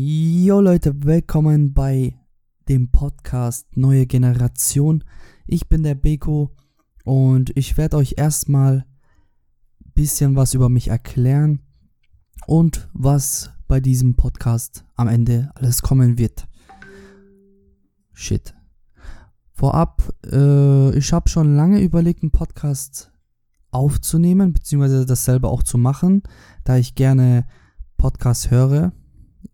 Jo 0.00 0.60
Leute, 0.60 0.94
willkommen 1.02 1.74
bei 1.74 2.14
dem 2.68 2.88
Podcast 2.92 3.66
Neue 3.76 4.06
Generation. 4.06 5.02
Ich 5.44 5.68
bin 5.68 5.82
der 5.82 5.96
Beko 5.96 6.54
und 7.02 7.50
ich 7.56 7.76
werde 7.76 7.96
euch 7.96 8.14
erstmal 8.16 8.86
ein 9.84 9.92
bisschen 9.94 10.36
was 10.36 10.54
über 10.54 10.68
mich 10.68 10.86
erklären 10.86 11.62
und 12.46 12.88
was 12.92 13.50
bei 13.66 13.80
diesem 13.80 14.14
Podcast 14.14 14.84
am 14.94 15.08
Ende 15.08 15.50
alles 15.56 15.82
kommen 15.82 16.16
wird. 16.16 16.46
Shit. 18.12 18.54
Vorab, 19.50 20.14
äh, 20.30 20.96
ich 20.96 21.12
habe 21.12 21.28
schon 21.28 21.56
lange 21.56 21.80
überlegt, 21.80 22.22
einen 22.22 22.30
Podcast 22.30 23.10
aufzunehmen, 23.72 24.52
beziehungsweise 24.52 25.06
das 25.06 25.24
selber 25.24 25.50
auch 25.50 25.64
zu 25.64 25.76
machen, 25.76 26.22
da 26.62 26.76
ich 26.76 26.94
gerne 26.94 27.48
Podcasts 27.96 28.52
höre. 28.52 28.92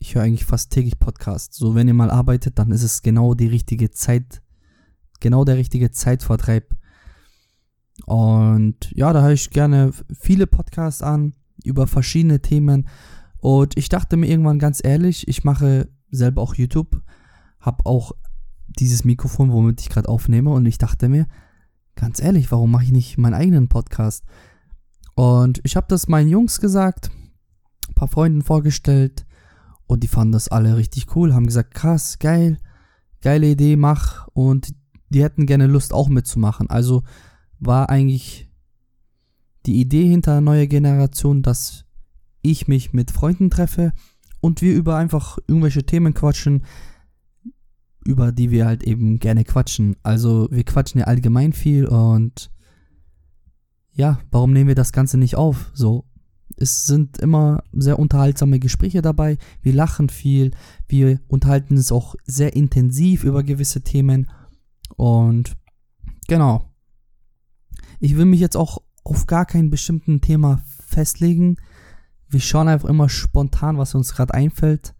Ich 0.05 0.15
höre 0.15 0.23
eigentlich 0.23 0.45
fast 0.45 0.71
täglich 0.71 0.99
Podcasts. 0.99 1.57
So, 1.57 1.75
wenn 1.75 1.89
ihr 1.89 1.95
mal 1.95 2.11
arbeitet, 2.11 2.59
dann 2.59 2.73
ist 2.73 2.83
es 2.83 3.01
genau 3.01 3.33
die 3.33 3.47
richtige 3.47 3.91
Zeit, 3.91 4.43
genau 5.21 5.47
der 5.47 5.57
richtige 5.57 5.93
Zeitvertreib. 5.93 6.77
Und 8.05 8.93
ja, 8.95 9.15
da 9.15 9.23
höre 9.23 9.33
ich 9.33 9.49
gerne 9.49 9.93
viele 10.13 10.47
Podcasts 10.47 11.01
an 11.01 11.33
über 11.65 11.87
verschiedene 11.87 12.43
Themen. 12.43 12.87
Und 13.39 13.79
ich 13.79 13.89
dachte 13.89 14.19
mir 14.19 14.27
irgendwann 14.27 14.59
ganz 14.59 14.85
ehrlich, 14.85 15.27
ich 15.27 15.43
mache 15.43 15.89
selber 16.11 16.43
auch 16.43 16.55
YouTube, 16.55 17.01
habe 17.59 17.87
auch 17.87 18.13
dieses 18.79 19.05
Mikrofon, 19.05 19.53
womit 19.53 19.81
ich 19.81 19.89
gerade 19.89 20.11
aufnehme. 20.11 20.51
Und 20.51 20.67
ich 20.67 20.77
dachte 20.77 21.09
mir, 21.09 21.27
ganz 21.95 22.21
ehrlich, 22.21 22.53
warum 22.53 22.71
mache 22.71 22.85
ich 22.85 22.93
nicht 22.93 23.17
meinen 23.17 23.33
eigenen 23.33 23.69
Podcast? 23.71 24.23
Und 25.15 25.63
ich 25.65 25.77
habe 25.77 25.87
das 25.89 26.09
meinen 26.09 26.29
Jungs 26.29 26.61
gesagt, 26.61 27.11
ein 27.89 27.95
paar 27.95 28.09
Freunden 28.09 28.43
vorgestellt 28.43 29.25
und 29.87 30.03
die 30.03 30.09
fanden 30.09 30.33
das 30.33 30.49
alle 30.49 30.77
richtig 30.77 31.15
cool, 31.17 31.35
haben 31.35 31.47
gesagt, 31.47 31.75
krass, 31.75 32.19
geil, 32.19 32.59
geile 33.21 33.49
Idee, 33.51 33.77
mach 33.77 34.29
und 34.29 34.75
die 35.11 35.23
hätten 35.23 35.47
gerne 35.47 35.67
Lust 35.67 35.93
auch 35.93 36.09
mitzumachen. 36.09 36.69
Also 36.71 37.03
war 37.59 37.89
eigentlich 37.89 38.51
die 39.67 39.81
Idee 39.81 40.09
hinter 40.09 40.41
neuen 40.41 40.69
Generation, 40.69 41.43
dass 41.43 41.85
ich 42.43 42.69
mich 42.69 42.93
mit 42.93 43.11
Freunden 43.11 43.51
treffe 43.51 43.93
und 44.41 44.61
wir 44.61 44.75
über 44.75 44.97
einfach 44.97 45.39
irgendwelche 45.47 45.85
Themen 45.85 46.13
quatschen, 46.13 46.65
über 48.05 48.33
die 48.33 48.51
wir 48.51 48.67
halt 48.67 48.83
eben 48.83 49.19
gerne 49.19 49.45
quatschen. 49.45 49.97
Also 50.03 50.49
wir 50.51 50.65
quatschen 50.65 51.01
ja 51.01 51.07
allgemein 51.07 51.53
viel 51.53 51.87
und 51.87 52.51
ja, 53.93 54.19
warum 54.31 54.53
nehmen 54.53 54.69
wir 54.69 54.75
das 54.75 54.93
Ganze 54.93 55.17
nicht 55.17 55.37
auf? 55.37 55.71
So, 55.73 56.05
es 56.57 56.87
sind 56.87 57.19
immer 57.19 57.63
sehr 57.73 57.99
unterhaltsame 57.99 58.59
Gespräche 58.59 59.03
dabei. 59.03 59.39
Wir 59.63 59.73
lachen 59.73 60.09
viel, 60.09 60.53
wir 60.89 61.21
unterhalten 61.29 61.77
uns 61.77 61.93
auch 61.93 62.15
sehr 62.25 62.55
intensiv 62.55 63.25
über 63.25 63.43
gewisse 63.43 63.83
Themen 63.83 64.31
und 64.97 65.57
genau. 66.29 66.71
Ich 68.01 68.17
will 68.17 68.25
mich 68.25 68.41
jetzt 68.41 68.57
auch 68.57 68.83
auf 69.03 69.27
gar 69.27 69.47
kein 69.47 69.71
bestimmten 69.71 70.21
Thema 70.21 70.63
festlegen. 70.87 71.57
Wir 72.29 72.41
schauen 72.41 72.69
einfach 72.69 72.89
immer 72.89 73.09
spontan, 73.09 73.79
was 73.79 73.95
uns 73.95 74.15
gerade 74.15 74.35
einfällt. 74.35 74.95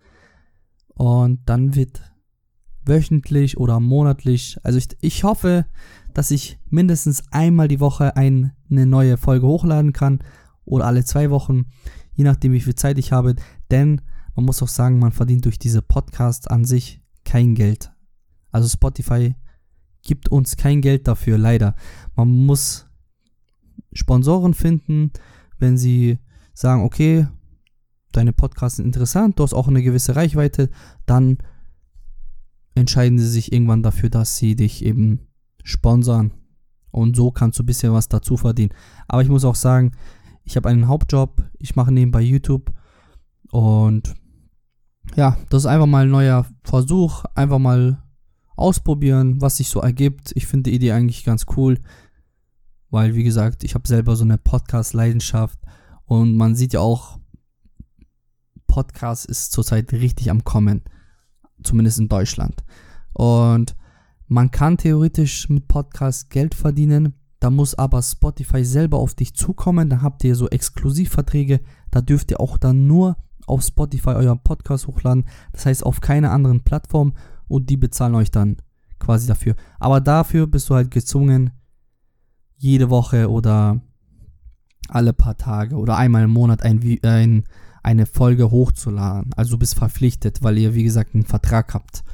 Und 0.89 1.41
dann 1.47 1.75
wird 1.75 2.03
wöchentlich 2.85 3.57
oder 3.57 3.81
monatlich. 3.81 4.59
Also 4.63 4.79
ich, 4.79 4.89
ich 5.01 5.25
hoffe, 5.25 5.67
dass 6.13 6.31
ich 6.31 6.59
mindestens 6.71 7.25
einmal 7.31 7.69
die 7.69 7.81
Woche 7.81 8.17
ein, 8.17 8.53
eine 8.71 8.87
neue 8.87 9.17
Folge 9.17 9.47
hochladen 9.47 9.93
kann 9.93 10.21
oder 10.65 10.87
alle 10.87 11.05
zwei 11.05 11.31
Wochen, 11.31 11.67
je 12.15 12.25
nachdem 12.25 12.53
wie 12.53 12.61
viel 12.61 12.75
Zeit 12.75 12.99
ich 12.99 13.13
habe. 13.13 13.35
Denn 13.71 14.01
man 14.35 14.45
muss 14.45 14.63
auch 14.63 14.69
sagen, 14.69 14.99
man 14.99 15.13
verdient 15.13 15.45
durch 15.45 15.59
diese 15.59 15.83
Podcasts 15.83 16.47
an 16.47 16.65
sich 16.65 17.01
kein 17.25 17.55
Geld. 17.55 17.93
Also 18.51 18.69
Spotify 18.69 19.35
gibt 20.03 20.29
uns 20.29 20.57
kein 20.57 20.81
Geld 20.81 21.09
dafür, 21.09 21.39
leider. 21.39 21.75
Man 22.15 22.29
muss 22.47 22.87
Sponsoren 23.93 24.55
finden, 24.55 25.13
wenn 25.59 25.79
sie 25.79 26.19
sagen, 26.53 26.83
okay, 26.83 27.27
deine 28.13 28.33
Podcasts 28.33 28.77
sind 28.77 28.87
interessant, 28.87 29.39
du 29.39 29.43
hast 29.43 29.55
auch 29.55 29.69
eine 29.69 29.83
gewisse 29.83 30.15
Reichweite, 30.15 30.71
dann 31.07 31.39
entscheiden 32.75 33.19
sie 33.19 33.29
sich 33.29 33.53
irgendwann 33.53 33.83
dafür, 33.83 34.11
dass 34.11 34.37
sie 34.37 34.57
dich 34.57 34.85
eben 34.85 35.21
sponsern. 35.63 36.33
Und 36.91 37.17
so 37.17 37.33
kannst 37.33 37.59
du 37.59 37.65
ein 37.65 37.67
bisschen 37.67 37.93
was 37.93 38.09
dazu 38.09 38.37
verdienen. 38.37 38.73
Aber 39.09 39.23
ich 39.23 39.29
muss 39.29 39.45
auch 39.45 39.57
sagen, 39.57 39.93
ich 40.45 40.57
habe 40.57 40.69
einen 40.69 40.89
Hauptjob, 40.89 41.43
ich 41.59 41.77
mache 41.77 41.93
nebenbei 41.93 42.21
YouTube 42.21 42.73
und 43.51 44.15
ja, 45.17 45.37
das 45.51 45.63
ist 45.63 45.67
einfach 45.67 45.87
mal 45.87 46.05
ein 46.05 46.11
neuer 46.11 46.47
Versuch, 46.65 47.25
einfach 47.35 47.59
mal 47.59 48.03
ausprobieren, 48.57 49.41
was 49.41 49.57
sich 49.57 49.69
so 49.69 49.81
ergibt. 49.81 50.33
Ich 50.35 50.47
finde 50.47 50.71
die 50.71 50.77
Idee 50.77 50.93
eigentlich 50.93 51.25
ganz 51.25 51.47
cool, 51.57 51.79
weil 52.91 53.15
wie 53.15 53.25
gesagt, 53.25 53.65
ich 53.65 53.75
habe 53.75 53.89
selber 53.89 54.17
so 54.17 54.25
eine 54.25 54.39
Podcast-Leidenschaft 54.39 55.59
und 56.05 56.37
man 56.37 56.55
sieht 56.55 56.73
ja 56.73 56.81
auch, 56.81 57.19
Podcast 58.67 59.27
ist 59.27 59.53
zurzeit 59.53 59.93
richtig 59.93 60.31
am 60.31 60.45
Kommen 60.45 60.83
zumindest 61.63 61.99
in 61.99 62.09
Deutschland. 62.09 62.65
Und 63.13 63.77
man 64.27 64.51
kann 64.51 64.77
theoretisch 64.77 65.49
mit 65.49 65.69
Podcasts 65.69 66.29
Geld 66.29 66.55
verdienen, 66.55 67.15
da 67.45 67.51
muss 67.51 67.75
aber 67.75 68.01
Spotify 68.01 68.65
selber 68.65 68.97
auf 68.97 69.13
dich 69.13 69.35
zukommen, 69.35 69.91
da 69.91 70.01
habt 70.01 70.25
ihr 70.25 70.35
so 70.35 70.49
Exklusivverträge, 70.49 71.61
da 71.91 72.01
dürft 72.01 72.31
ihr 72.31 72.41
auch 72.41 72.57
dann 72.57 72.87
nur 72.87 73.19
auf 73.47 73.63
Spotify 73.63 74.13
euren 74.13 74.43
Podcast 74.43 74.87
hochladen, 74.87 75.27
das 75.53 75.67
heißt 75.67 75.85
auf 75.85 76.01
keiner 76.01 76.31
anderen 76.31 76.65
Plattform 76.65 77.13
und 77.47 77.69
die 77.69 77.77
bezahlen 77.77 78.15
euch 78.15 78.31
dann 78.31 78.57
quasi 78.99 79.27
dafür. 79.27 79.57
Aber 79.79 80.01
dafür 80.01 80.47
bist 80.47 80.71
du 80.71 80.75
halt 80.75 80.91
gezwungen, 80.91 81.51
jede 82.57 82.89
Woche 82.89 83.31
oder 83.31 83.79
alle 84.89 85.13
paar 85.13 85.37
Tage 85.37 85.77
oder 85.77 85.99
einmal 85.99 86.25
im 86.25 86.31
Monat 86.31 86.63
ein, 86.63 86.81
ein 87.03 87.45
eine 87.83 88.07
Folge 88.07 88.51
hochzuladen. 88.51 89.35
Also 89.37 89.51
du 89.51 89.59
bist 89.59 89.75
verpflichtet, 89.75 90.43
weil 90.43 90.57
ihr, 90.57 90.75
wie 90.75 90.85
gesagt, 90.85 91.15
einen 91.15 91.27
Vertrag 91.27 91.75
habt. 91.75 92.05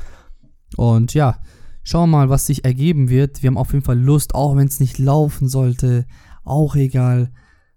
Und 0.76 1.14
ja, 1.14 1.38
schauen 1.82 2.10
wir 2.10 2.18
mal, 2.18 2.28
was 2.28 2.46
sich 2.46 2.64
ergeben 2.64 3.08
wird. 3.08 3.42
Wir 3.42 3.48
haben 3.48 3.58
auf 3.58 3.72
jeden 3.72 3.84
Fall 3.84 3.98
Lust, 3.98 4.34
auch 4.34 4.56
wenn 4.56 4.66
es 4.66 4.80
nicht 4.80 4.98
laufen 4.98 5.48
sollte. 5.48 6.06
Auch 6.44 6.76
egal. 6.76 7.32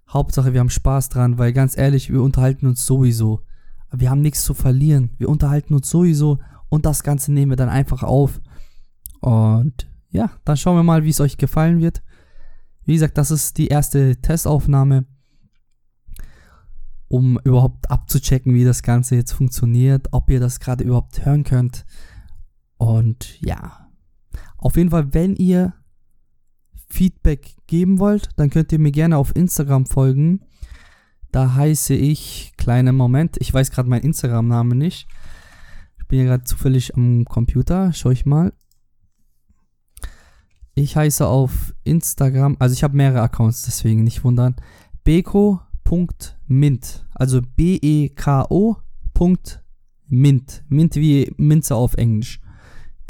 Hauptsache, 0.09 0.53
wir 0.53 0.59
haben 0.59 0.69
Spaß 0.69 1.09
dran, 1.09 1.37
weil 1.37 1.53
ganz 1.53 1.77
ehrlich, 1.77 2.11
wir 2.11 2.21
unterhalten 2.21 2.67
uns 2.67 2.85
sowieso. 2.85 3.41
Wir 3.91 4.09
haben 4.09 4.21
nichts 4.21 4.43
zu 4.43 4.53
verlieren. 4.53 5.11
Wir 5.17 5.29
unterhalten 5.29 5.73
uns 5.73 5.89
sowieso 5.89 6.39
und 6.69 6.85
das 6.85 7.03
Ganze 7.03 7.31
nehmen 7.31 7.51
wir 7.51 7.55
dann 7.55 7.69
einfach 7.69 8.03
auf. 8.03 8.41
Und 9.21 9.87
ja, 10.09 10.31
dann 10.45 10.57
schauen 10.57 10.75
wir 10.75 10.83
mal, 10.83 11.03
wie 11.03 11.09
es 11.09 11.21
euch 11.21 11.37
gefallen 11.37 11.79
wird. 11.79 12.03
Wie 12.85 12.93
gesagt, 12.93 13.17
das 13.17 13.31
ist 13.31 13.57
die 13.57 13.67
erste 13.67 14.17
Testaufnahme 14.17 15.05
um 17.07 17.39
überhaupt 17.43 17.91
abzuchecken, 17.91 18.55
wie 18.55 18.63
das 18.63 18.81
Ganze 18.81 19.15
jetzt 19.15 19.33
funktioniert, 19.33 20.07
ob 20.11 20.31
ihr 20.31 20.39
das 20.39 20.59
gerade 20.59 20.83
überhaupt 20.83 21.23
hören 21.23 21.43
könnt. 21.43 21.85
Und 22.77 23.39
ja, 23.39 23.82
auf 24.63 24.77
jeden 24.77 24.89
Fall, 24.89 25.13
wenn 25.13 25.35
ihr 25.35 25.73
Feedback 26.89 27.55
geben 27.67 27.99
wollt, 27.99 28.29
dann 28.37 28.49
könnt 28.49 28.71
ihr 28.71 28.79
mir 28.79 28.91
gerne 28.91 29.17
auf 29.17 29.35
Instagram 29.35 29.85
folgen. 29.85 30.41
Da 31.31 31.55
heiße 31.55 31.93
ich, 31.93 32.53
kleiner 32.57 32.93
Moment, 32.93 33.37
ich 33.39 33.53
weiß 33.53 33.71
gerade 33.71 33.89
meinen 33.89 34.03
Instagram-Namen 34.03 34.77
nicht. 34.77 35.07
Ich 35.99 36.07
bin 36.07 36.19
ja 36.19 36.25
gerade 36.25 36.43
zufällig 36.43 36.95
am 36.95 37.25
Computer, 37.25 37.91
schau 37.93 38.11
ich 38.11 38.25
mal. 38.25 38.53
Ich 40.75 40.95
heiße 40.95 41.27
auf 41.27 41.73
Instagram, 41.83 42.55
also 42.59 42.73
ich 42.73 42.83
habe 42.83 42.95
mehrere 42.95 43.21
Accounts, 43.21 43.63
deswegen 43.63 44.03
nicht 44.03 44.23
wundern. 44.23 44.55
Beko 45.03 45.59
Mint. 46.47 47.05
Also 47.13 47.41
B-E-K-O. 47.55 48.77
Mint. 50.07 50.63
Mint 50.67 50.95
wie 50.95 51.31
Minze 51.37 51.75
auf 51.75 51.95
Englisch. 51.95 52.39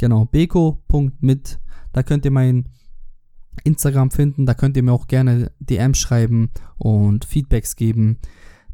Genau, 0.03 0.25
beko.mint. 0.25 1.61
Da 1.93 2.03
könnt 2.03 2.25
ihr 2.25 2.31
mein 2.31 2.65
Instagram 3.63 4.11
finden. 4.11 4.45
Da 4.45 4.53
könnt 4.53 4.75
ihr 4.75 4.83
mir 4.83 4.91
auch 4.91 5.07
gerne 5.07 5.53
DM 5.61 5.93
schreiben 5.93 6.49
und 6.77 7.23
Feedbacks 7.23 7.77
geben. 7.77 8.17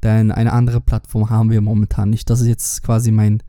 Denn 0.02 0.32
eine 0.32 0.54
andere 0.54 0.82
Plattform 0.82 1.30
haben 1.30 1.52
wir 1.52 1.62
momentan 1.62 2.10
nicht. 2.10 2.32
Das 2.32 2.42
ist 2.42 2.48
jetzt 2.48 2.82
quasi 2.82 3.12
mein, 3.12 3.44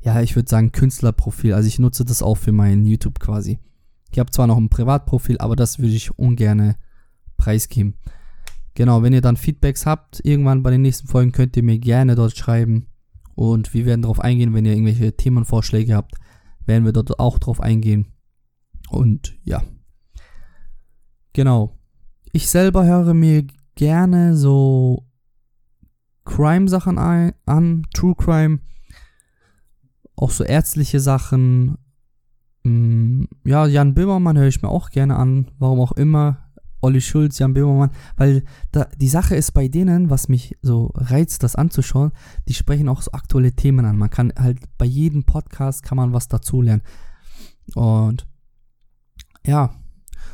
ja, 0.00 0.20
ich 0.20 0.34
würde 0.34 0.50
sagen, 0.50 0.72
Künstlerprofil. 0.72 1.54
Also 1.54 1.68
ich 1.68 1.78
nutze 1.78 2.04
das 2.04 2.24
auch 2.24 2.38
für 2.38 2.50
mein 2.50 2.86
YouTube 2.86 3.20
quasi. 3.20 3.60
Ich 4.10 4.18
habe 4.18 4.32
zwar 4.32 4.48
noch 4.48 4.58
ein 4.58 4.68
Privatprofil, 4.68 5.38
aber 5.38 5.54
das 5.54 5.78
würde 5.78 5.94
ich 5.94 6.18
ungern 6.18 6.74
preisgeben. 7.36 7.94
Genau, 8.74 9.04
wenn 9.04 9.12
ihr 9.12 9.20
dann 9.20 9.36
Feedbacks 9.36 9.86
habt, 9.86 10.20
irgendwann 10.24 10.64
bei 10.64 10.72
den 10.72 10.82
nächsten 10.82 11.06
Folgen 11.06 11.30
könnt 11.30 11.56
ihr 11.56 11.62
mir 11.62 11.78
gerne 11.78 12.16
dort 12.16 12.36
schreiben. 12.36 12.88
Und 13.36 13.74
wir 13.74 13.86
werden 13.86 14.02
darauf 14.02 14.18
eingehen, 14.18 14.54
wenn 14.54 14.64
ihr 14.64 14.72
irgendwelche 14.72 15.16
Themenvorschläge 15.16 15.94
habt, 15.94 16.16
werden 16.66 16.84
wir 16.84 16.92
dort 16.92 17.18
auch 17.18 17.38
drauf 17.38 17.60
eingehen. 17.60 18.06
Und 18.90 19.34
ja. 19.44 19.62
Genau. 21.32 21.78
Ich 22.32 22.48
selber 22.48 22.84
höre 22.84 23.14
mir 23.14 23.46
gerne 23.74 24.36
so 24.36 25.06
Crime-Sachen 26.24 26.98
an, 26.98 27.86
True 27.94 28.14
Crime. 28.16 28.60
auch 30.16 30.30
so 30.30 30.44
ärztliche 30.44 31.00
Sachen. 31.00 31.78
Mm, 32.62 33.24
ja, 33.44 33.66
Jan 33.66 33.94
Böhmermann 33.94 34.38
höre 34.38 34.46
ich 34.46 34.62
mir 34.62 34.68
auch 34.68 34.90
gerne 34.90 35.16
an, 35.16 35.50
warum 35.58 35.80
auch 35.80 35.92
immer. 35.92 36.51
Olli 36.82 37.00
Schulz, 37.00 37.38
Jan 37.38 37.54
Böhmermann, 37.54 37.92
weil 38.16 38.44
da, 38.72 38.88
die 38.96 39.08
Sache 39.08 39.36
ist 39.36 39.52
bei 39.52 39.68
denen, 39.68 40.10
was 40.10 40.28
mich 40.28 40.56
so 40.62 40.90
reizt, 40.94 41.42
das 41.42 41.54
anzuschauen, 41.54 42.10
die 42.48 42.54
sprechen 42.54 42.88
auch 42.88 43.00
so 43.00 43.12
aktuelle 43.12 43.52
Themen 43.52 43.86
an. 43.86 43.96
Man 43.96 44.10
kann 44.10 44.32
halt 44.36 44.58
bei 44.78 44.84
jedem 44.84 45.24
Podcast 45.24 45.82
kann 45.84 45.96
man 45.96 46.12
was 46.12 46.28
dazulernen. 46.28 46.82
Und 47.74 48.26
ja, 49.46 49.74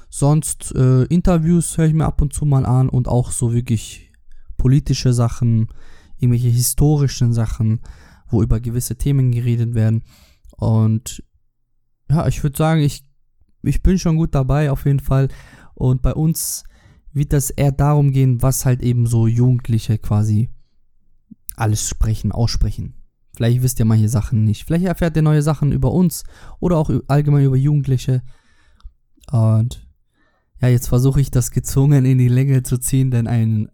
sonst 0.08 0.74
äh, 0.74 1.04
Interviews 1.04 1.76
höre 1.76 1.86
ich 1.86 1.94
mir 1.94 2.06
ab 2.06 2.22
und 2.22 2.32
zu 2.32 2.46
mal 2.46 2.64
an 2.64 2.88
und 2.88 3.08
auch 3.08 3.30
so 3.30 3.52
wirklich 3.52 4.10
politische 4.56 5.12
Sachen, 5.12 5.68
irgendwelche 6.16 6.48
historischen 6.48 7.32
Sachen, 7.32 7.80
wo 8.28 8.42
über 8.42 8.58
gewisse 8.58 8.96
Themen 8.96 9.32
geredet 9.32 9.74
werden. 9.74 10.02
Und 10.56 11.22
ja, 12.10 12.26
ich 12.26 12.42
würde 12.42 12.56
sagen, 12.56 12.80
ich, 12.80 13.04
ich 13.62 13.82
bin 13.82 13.98
schon 13.98 14.16
gut 14.16 14.34
dabei 14.34 14.70
auf 14.70 14.86
jeden 14.86 15.00
Fall. 15.00 15.28
Und 15.78 16.02
bei 16.02 16.12
uns 16.12 16.64
wird 17.12 17.32
das 17.32 17.50
eher 17.50 17.70
darum 17.70 18.10
gehen, 18.10 18.42
was 18.42 18.66
halt 18.66 18.82
eben 18.82 19.06
so 19.06 19.28
Jugendliche 19.28 19.96
quasi 19.98 20.50
alles 21.54 21.88
sprechen, 21.88 22.32
aussprechen. 22.32 22.94
Vielleicht 23.34 23.62
wisst 23.62 23.78
ihr 23.78 23.84
manche 23.84 24.08
Sachen 24.08 24.42
nicht. 24.42 24.64
Vielleicht 24.64 24.86
erfährt 24.86 25.14
ihr 25.14 25.22
neue 25.22 25.42
Sachen 25.42 25.70
über 25.70 25.92
uns 25.92 26.24
oder 26.58 26.76
auch 26.76 26.90
allgemein 27.06 27.44
über 27.44 27.56
Jugendliche. 27.56 28.22
Und 29.30 29.86
ja, 30.60 30.66
jetzt 30.66 30.88
versuche 30.88 31.20
ich 31.20 31.30
das 31.30 31.52
gezwungen 31.52 32.04
in 32.04 32.18
die 32.18 32.28
Länge 32.28 32.64
zu 32.64 32.78
ziehen, 32.78 33.12
denn 33.12 33.28
ein 33.28 33.70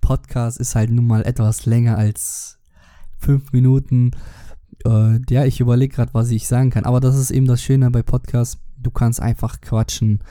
Podcast 0.00 0.60
ist 0.60 0.76
halt 0.76 0.90
nun 0.90 1.08
mal 1.08 1.22
etwas 1.22 1.66
länger 1.66 1.98
als 1.98 2.60
fünf 3.18 3.52
Minuten. 3.52 4.12
Und 4.84 5.28
ja, 5.28 5.44
ich 5.44 5.58
überlege 5.58 5.96
gerade, 5.96 6.14
was 6.14 6.30
ich 6.30 6.46
sagen 6.46 6.70
kann. 6.70 6.84
Aber 6.84 7.00
das 7.00 7.16
ist 7.16 7.32
eben 7.32 7.46
das 7.46 7.60
Schöne 7.60 7.90
bei 7.90 8.04
Podcasts. 8.04 8.58
Du 8.76 8.92
kannst 8.92 9.20
einfach 9.20 9.60
quatschen 9.60 10.22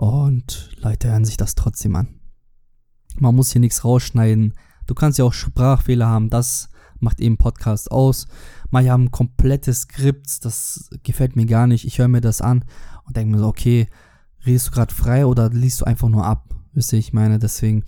und 0.00 0.70
Leute 0.78 1.10
hören 1.10 1.26
sich 1.26 1.36
das 1.36 1.54
trotzdem 1.54 1.94
an. 1.94 2.08
Man 3.18 3.34
muss 3.34 3.52
hier 3.52 3.60
nichts 3.60 3.84
rausschneiden. 3.84 4.54
Du 4.86 4.94
kannst 4.94 5.18
ja 5.18 5.26
auch 5.26 5.34
Sprachfehler 5.34 6.06
haben. 6.06 6.30
Das 6.30 6.70
macht 7.00 7.20
eben 7.20 7.36
Podcast 7.36 7.90
aus. 7.90 8.26
Manche 8.70 8.92
haben 8.92 9.10
komplettes 9.10 9.82
Skript. 9.82 10.42
Das 10.46 10.88
gefällt 11.02 11.36
mir 11.36 11.44
gar 11.44 11.66
nicht. 11.66 11.84
Ich 11.84 11.98
höre 11.98 12.08
mir 12.08 12.22
das 12.22 12.40
an 12.40 12.64
und 13.04 13.18
denke 13.18 13.32
mir 13.32 13.40
so, 13.40 13.48
okay, 13.48 13.88
redest 14.46 14.68
du 14.68 14.70
gerade 14.70 14.94
frei 14.94 15.26
oder 15.26 15.50
liest 15.50 15.82
du 15.82 15.84
einfach 15.84 16.08
nur 16.08 16.24
ab? 16.24 16.54
Wisst 16.72 16.94
ihr, 16.94 16.98
ich 16.98 17.12
meine, 17.12 17.38
deswegen, 17.38 17.84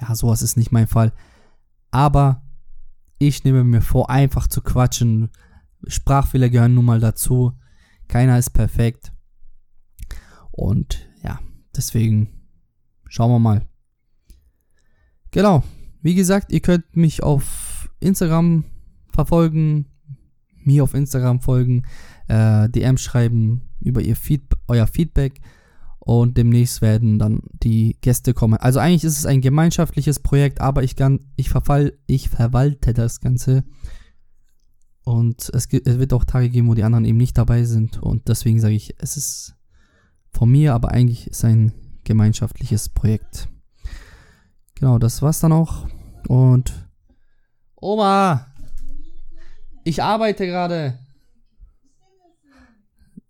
ja, 0.00 0.14
sowas 0.14 0.40
ist 0.40 0.56
nicht 0.56 0.72
mein 0.72 0.86
Fall. 0.86 1.12
Aber 1.90 2.42
ich 3.18 3.44
nehme 3.44 3.64
mir 3.64 3.82
vor, 3.82 4.08
einfach 4.08 4.46
zu 4.46 4.62
quatschen. 4.62 5.28
Sprachfehler 5.86 6.48
gehören 6.48 6.72
nun 6.72 6.86
mal 6.86 7.00
dazu. 7.00 7.52
Keiner 8.08 8.38
ist 8.38 8.54
perfekt. 8.54 9.12
Und 10.50 11.06
deswegen 11.76 12.28
schauen 13.08 13.30
wir 13.30 13.38
mal. 13.38 13.66
Genau. 15.30 15.62
Wie 16.02 16.14
gesagt, 16.14 16.52
ihr 16.52 16.60
könnt 16.60 16.96
mich 16.96 17.22
auf 17.22 17.90
Instagram 18.00 18.64
verfolgen, 19.12 19.86
mir 20.62 20.84
auf 20.84 20.94
Instagram 20.94 21.40
folgen, 21.40 21.84
äh, 22.28 22.68
DM 22.68 22.98
schreiben 22.98 23.62
über 23.80 24.00
ihr 24.00 24.16
Feed 24.16 24.42
euer 24.68 24.86
Feedback 24.86 25.40
und 26.04 26.36
demnächst 26.36 26.82
werden 26.82 27.18
dann 27.18 27.40
die 27.62 27.96
Gäste 28.02 28.34
kommen. 28.34 28.58
Also 28.58 28.78
eigentlich 28.78 29.04
ist 29.04 29.18
es 29.18 29.26
ein 29.26 29.40
gemeinschaftliches 29.40 30.20
Projekt, 30.20 30.60
aber 30.60 30.82
ich, 30.82 30.96
kann, 30.96 31.20
ich, 31.36 31.48
verfall, 31.48 31.94
ich 32.06 32.28
verwalte 32.28 32.92
das 32.92 33.20
Ganze. 33.20 33.64
Und 35.02 35.50
es, 35.54 35.68
gibt, 35.68 35.86
es 35.86 35.98
wird 35.98 36.12
auch 36.12 36.24
Tage 36.24 36.50
geben, 36.50 36.68
wo 36.68 36.74
die 36.74 36.82
anderen 36.82 37.04
eben 37.04 37.18
nicht 37.18 37.38
dabei 37.38 37.64
sind. 37.64 38.02
Und 38.02 38.28
deswegen 38.28 38.60
sage 38.60 38.74
ich, 38.74 38.94
es 38.98 39.16
ist 39.16 39.53
von 40.34 40.50
mir, 40.50 40.74
aber 40.74 40.90
eigentlich 40.90 41.28
ist 41.28 41.44
ein 41.44 41.72
gemeinschaftliches 42.04 42.88
Projekt. 42.88 43.48
Genau, 44.74 44.98
das 44.98 45.22
war's 45.22 45.40
dann 45.40 45.52
auch. 45.52 45.86
Und 46.28 46.88
Oma, 47.76 48.46
ich 49.84 50.02
arbeite 50.02 50.46
gerade. 50.46 50.98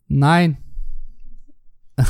Nein. 0.09 0.57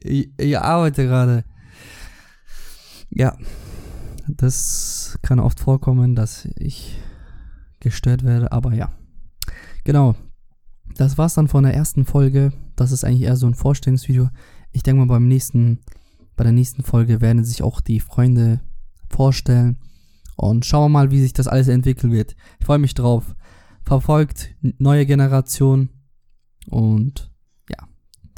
ich, 0.00 0.30
ich 0.38 0.58
arbeite 0.58 1.04
gerade. 1.04 1.44
Ja, 3.10 3.36
das 4.26 5.18
kann 5.22 5.38
oft 5.38 5.60
vorkommen, 5.60 6.14
dass 6.14 6.46
ich 6.56 6.98
gestört 7.80 8.24
werde, 8.24 8.50
aber 8.50 8.72
ja. 8.72 8.90
Genau. 9.84 10.16
Das 10.96 11.18
war's 11.18 11.34
dann 11.34 11.48
von 11.48 11.64
der 11.64 11.74
ersten 11.74 12.04
Folge. 12.04 12.52
Das 12.76 12.92
ist 12.92 13.04
eigentlich 13.04 13.22
eher 13.22 13.36
so 13.36 13.46
ein 13.46 13.54
Vorstellungsvideo. 13.54 14.28
Ich 14.72 14.82
denke 14.82 15.00
mal, 15.00 15.12
beim 15.12 15.28
nächsten, 15.28 15.80
bei 16.36 16.44
der 16.44 16.52
nächsten 16.52 16.82
Folge 16.82 17.20
werden 17.20 17.44
sich 17.44 17.62
auch 17.62 17.80
die 17.80 18.00
Freunde 18.00 18.60
vorstellen. 19.08 19.78
Und 20.36 20.64
schauen 20.64 20.84
wir 20.84 20.98
mal, 20.98 21.10
wie 21.10 21.20
sich 21.20 21.32
das 21.32 21.46
alles 21.46 21.68
entwickeln 21.68 22.12
wird. 22.12 22.34
Ich 22.58 22.66
freue 22.66 22.78
mich 22.78 22.94
drauf. 22.94 23.36
Verfolgt 23.84 24.54
neue 24.78 25.06
Generation. 25.06 25.90
Und 26.68 27.30
ja, 27.68 27.86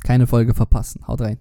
keine 0.03 0.27
Folge 0.27 0.55
verpassen. 0.55 1.07
Haut 1.07 1.21
rein. 1.21 1.39